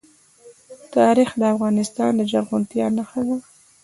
تاریخ 0.95 1.29
د 1.39 1.41
افغانستان 1.53 2.11
د 2.15 2.21
زرغونتیا 2.31 2.87
نښه 2.95 3.21
ده. 3.27 3.37